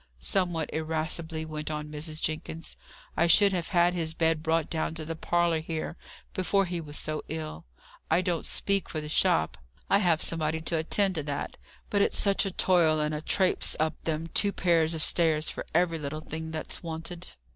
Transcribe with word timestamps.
somewhat 0.19 0.67
irascibly 0.73 1.45
went 1.45 1.69
on 1.69 1.87
Mrs. 1.91 2.23
Jenkins: 2.23 2.75
"I 3.15 3.27
should 3.27 3.53
have 3.53 3.67
had 3.69 3.93
his 3.93 4.15
bed 4.15 4.41
brought 4.41 4.67
down 4.67 4.95
to 4.95 5.05
the 5.05 5.15
parlour 5.15 5.59
here, 5.59 5.95
before 6.33 6.65
he 6.65 6.81
was 6.81 6.97
so 6.97 7.21
ill. 7.27 7.65
I 8.09 8.21
don't 8.21 8.43
speak 8.47 8.89
for 8.89 8.99
the 8.99 9.07
shop, 9.09 9.59
I 9.91 9.99
have 9.99 10.19
somebody 10.19 10.59
to 10.59 10.77
attend 10.79 11.13
to 11.13 11.23
that; 11.25 11.55
but 11.91 12.01
it's 12.01 12.17
such 12.17 12.47
a 12.47 12.51
toil 12.51 12.99
and 12.99 13.13
a 13.13 13.21
trapes 13.21 13.75
up 13.79 14.01
them 14.01 14.25
two 14.25 14.51
pair 14.51 14.81
of 14.81 15.03
stairs 15.03 15.51
for 15.51 15.67
every 15.75 15.99
little 15.99 16.21
thing 16.21 16.49
that's 16.49 16.81
wanted." 16.81 17.33